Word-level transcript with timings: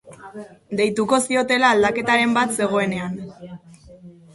Deituko 0.79 1.21
ziotela 1.27 1.71
aldaketaren 1.75 2.37
bat 2.41 2.59
zegoenean. 2.59 3.25